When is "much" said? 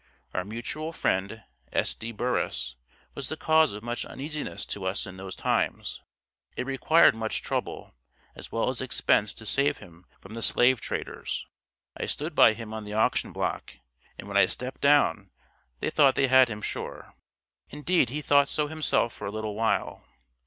3.83-4.03, 7.15-7.43